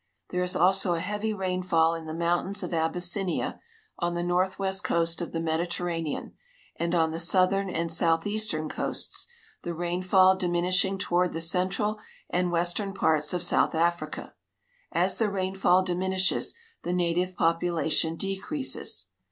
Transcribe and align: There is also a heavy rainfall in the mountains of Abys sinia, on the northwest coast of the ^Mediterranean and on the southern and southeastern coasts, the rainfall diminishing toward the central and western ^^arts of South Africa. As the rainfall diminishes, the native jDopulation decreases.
There 0.31 0.41
is 0.41 0.55
also 0.55 0.95
a 0.95 0.99
heavy 0.99 1.31
rainfall 1.31 1.93
in 1.93 2.05
the 2.07 2.13
mountains 2.15 2.63
of 2.63 2.73
Abys 2.73 3.07
sinia, 3.13 3.59
on 3.99 4.15
the 4.15 4.23
northwest 4.23 4.83
coast 4.83 5.21
of 5.21 5.31
the 5.31 5.37
^Mediterranean 5.37 6.31
and 6.75 6.95
on 6.95 7.11
the 7.11 7.19
southern 7.19 7.69
and 7.69 7.93
southeastern 7.93 8.67
coasts, 8.67 9.27
the 9.61 9.75
rainfall 9.75 10.37
diminishing 10.37 10.97
toward 10.97 11.33
the 11.33 11.39
central 11.39 11.99
and 12.31 12.49
western 12.51 12.95
^^arts 12.95 13.31
of 13.31 13.43
South 13.43 13.75
Africa. 13.75 14.33
As 14.91 15.19
the 15.19 15.29
rainfall 15.29 15.83
diminishes, 15.83 16.55
the 16.81 16.93
native 16.93 17.35
jDopulation 17.35 18.17
decreases. 18.17 19.09